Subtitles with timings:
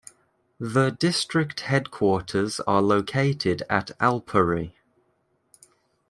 [0.59, 4.73] The district headquarters are located at Alpuri.